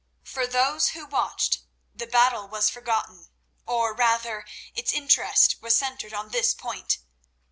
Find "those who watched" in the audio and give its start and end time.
0.47-1.59